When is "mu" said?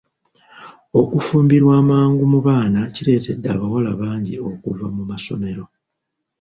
2.33-2.39, 4.95-5.03